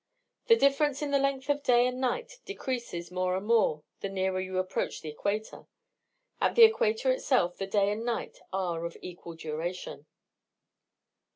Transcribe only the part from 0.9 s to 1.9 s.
in the length of day